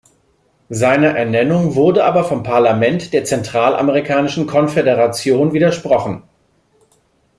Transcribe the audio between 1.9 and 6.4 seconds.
aber vom Parlament der Zentralamerikanischen Konföderation widersprochen.